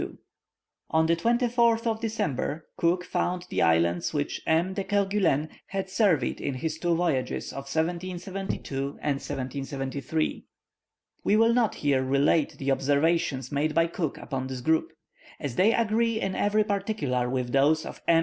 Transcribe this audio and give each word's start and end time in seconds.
On 0.89 1.05
the 1.05 1.15
24th 1.15 1.85
of 1.85 1.99
December, 2.01 2.65
Cook 2.75 3.05
found 3.05 3.45
the 3.51 3.61
islands 3.61 4.15
which 4.15 4.41
M. 4.47 4.73
de 4.73 4.83
Kerguelen 4.83 5.49
had 5.67 5.91
surveyed 5.91 6.41
in 6.41 6.55
his 6.55 6.79
two 6.79 6.95
voyages 6.95 7.51
of 7.51 7.65
1772, 7.69 8.93
1773. 8.93 10.23
[Illustration: 10.25 10.41
Kerguelen 10.41 10.41
Islands.] 10.41 10.45
We 11.23 11.35
will 11.35 11.53
not 11.53 11.75
here 11.75 12.01
relate 12.03 12.57
the 12.57 12.71
observations 12.71 13.51
made 13.51 13.75
by 13.75 13.85
Cook 13.85 14.17
upon 14.17 14.47
this 14.47 14.61
group. 14.61 14.91
As 15.39 15.55
they 15.55 15.71
agree 15.71 16.19
in 16.19 16.33
every 16.33 16.63
particular 16.63 17.29
with 17.29 17.51
those 17.51 17.85
of 17.85 18.01
M. 18.07 18.19